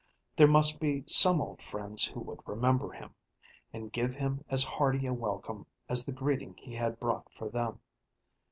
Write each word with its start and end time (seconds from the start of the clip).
There 0.35 0.47
must 0.47 0.79
be 0.79 1.03
some 1.05 1.39
old 1.39 1.61
friends 1.61 2.05
who 2.05 2.21
would 2.21 2.39
remember 2.47 2.89
him, 2.89 3.13
and 3.71 3.91
give 3.93 4.15
him 4.15 4.43
as 4.49 4.63
hearty 4.63 5.05
a 5.05 5.13
welcome 5.13 5.67
as 5.87 6.07
the 6.07 6.11
greeting 6.11 6.55
he 6.57 6.73
had 6.73 6.99
brought 6.99 7.31
for 7.31 7.49
them. 7.49 7.79